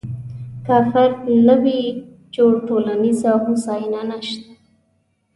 که 0.65 0.75
فرد 0.93 1.17
نه 1.47 1.55
وي 1.63 1.79
جوړ، 2.35 2.53
ټولنیزه 2.69 3.31
هوساینه 3.45 4.01
نشته. 4.11 4.49